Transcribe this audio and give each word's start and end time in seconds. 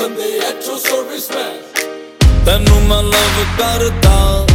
ਬੰਦੇ 0.00 0.26
ਐਚੋ 0.38 0.76
ਸਰਵਿਸਮੈਨ 0.78 1.56
ਤੈਨੂੰ 2.44 2.82
ਮੈਂ 2.82 3.02
ਲਵ 3.04 3.38
ਕਰਦਾ 3.58 4.46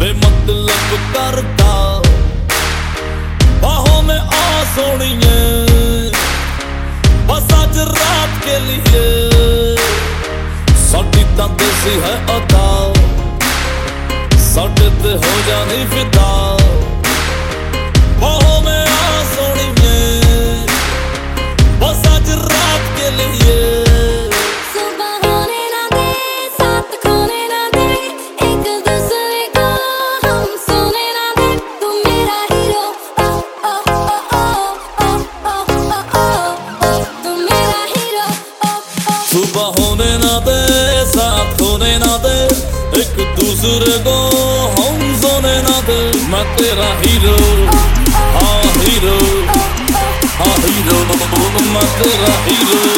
ਬੇਮਤਲਬ 0.00 0.94
ਕਰਦਾ 1.14 2.02
ਬਾਹੋਂ 3.62 4.02
ਮੈਂ 4.02 4.18
ਆ 4.18 4.64
ਸੋਣੀਏ 4.74 6.10
ਬਸ 7.28 7.52
ਅੱਜ 7.54 7.78
ਰਾਤ 7.90 8.44
ਕੇ 8.44 8.58
ਲਈ 8.58 9.76
ਸਾਡੀ 10.84 11.24
ਤਾਂ 11.36 11.48
ਦੇਸੀ 11.50 12.00
ਹੈ 12.00 12.14
ਅਦਾ 12.36 12.92
ਸਾਡੇ 14.44 14.90
ਤੇ 15.02 15.14
ਹੋ 15.16 15.40
ਜਾਣੀ 15.48 15.84
ਫਿਦਾ 15.86 16.30
एक 43.59 43.59
दूसरे 43.59 43.97
को 44.03 44.15
हम 44.75 44.99
सोने 45.21 45.55
ना 45.63 45.79
दे 45.87 45.97
मैं 46.31 46.43
तेरा 46.55 46.87
हीरो 47.01 47.35
हाँ 48.35 48.61
हीरो 48.77 49.17
हाँ 50.39 50.55
हीरो 50.63 50.99
मैं 51.73 51.87
तेरा 51.99 52.33
हीरो 52.47 52.88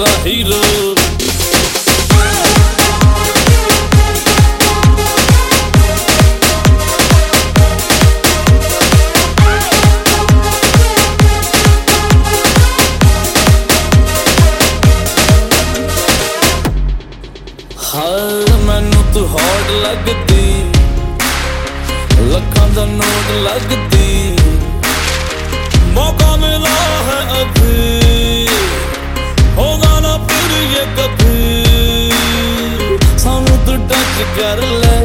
ਮੇਰਾ 0.00 0.12
ਹੀਰੋ 0.26 0.54
ਹਾਰ 17.94 18.56
ਮੈਨੂੰ 18.56 19.04
ਤੂੰ 19.14 19.28
ਹੌਟ 19.28 19.70
ਲੱਗਦੀ। 19.70 20.64
ਲੱਖਾਂ 22.22 22.68
ਦਾ 22.68 22.84
ਨੋਟ 22.84 23.30
ਲੱਗਦੀ। 23.42 24.09
ਮੌਜ 34.20 34.38
ਕਰ 34.38 34.58
ਲੈ 34.62 34.96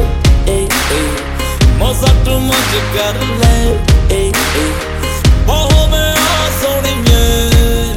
ਏ 0.48 0.56
ਏ। 0.92 1.00
ਮੌਜਾ 1.78 2.12
ਤੂੰ 2.24 2.40
ਮੌਜ 2.42 2.74
ਕਰ 2.96 3.14
ਲੈ 3.38 3.60
ਏ 4.10 4.20
ਏ। 4.56 4.64
ਬਹੁ 5.46 5.86
ਮੈਂ 5.88 6.12
ਆ 6.12 6.50
ਸੋਣੀਏ 6.60 7.94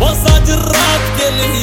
ਮੌਜਾ 0.00 0.38
ਜਰਾਤ 0.38 1.18
ਕੇ 1.18 1.30
ਲਈ 1.30 1.62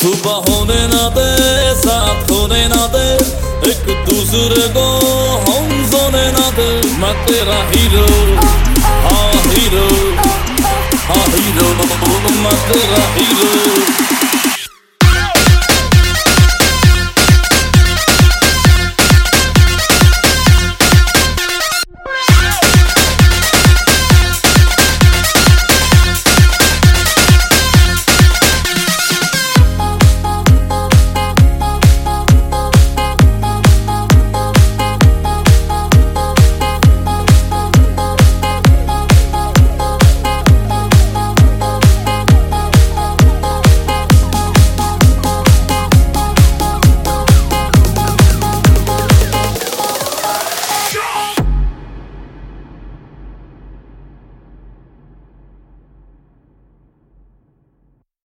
ਸੁਬਹ 0.00 0.42
ਹੋਣੇ 0.48 0.86
ਨਾ 0.86 1.08
ਦੇ 1.08 1.74
ਸਾਥ 1.76 2.25
एक 4.35 4.35
दूसरे 4.35 4.67
को 4.75 4.85
हम 5.47 5.69
सोने 5.91 6.25
ना 6.37 6.49
दे 6.57 6.69
मैं 7.01 7.13
तेरा 7.25 7.59
हीरो 7.71 8.05